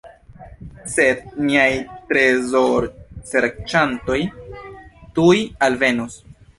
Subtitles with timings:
[0.93, 1.67] Sed niaj
[2.13, 4.19] trezorserĉantoj
[5.21, 5.37] tuj
[5.71, 6.19] alvenos.